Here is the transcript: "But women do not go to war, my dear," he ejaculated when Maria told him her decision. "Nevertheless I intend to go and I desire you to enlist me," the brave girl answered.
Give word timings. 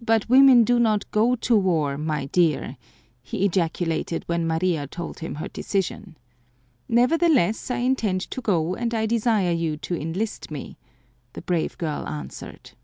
"But 0.00 0.28
women 0.28 0.62
do 0.62 0.78
not 0.78 1.10
go 1.10 1.34
to 1.34 1.56
war, 1.56 1.98
my 1.98 2.26
dear," 2.26 2.76
he 3.20 3.44
ejaculated 3.44 4.22
when 4.28 4.46
Maria 4.46 4.86
told 4.86 5.18
him 5.18 5.34
her 5.34 5.48
decision. 5.48 6.16
"Nevertheless 6.88 7.68
I 7.68 7.78
intend 7.78 8.20
to 8.30 8.40
go 8.40 8.76
and 8.76 8.94
I 8.94 9.06
desire 9.06 9.50
you 9.50 9.76
to 9.78 9.96
enlist 10.00 10.52
me," 10.52 10.78
the 11.32 11.42
brave 11.42 11.76
girl 11.78 12.06
answered. 12.06 12.74